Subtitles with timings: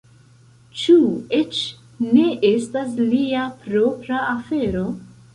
[0.83, 0.93] Ĉu
[1.39, 1.59] eĉ
[2.07, 4.83] ne estas lia propra afero?